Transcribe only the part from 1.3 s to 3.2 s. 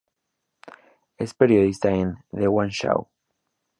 periodista en "The One Show".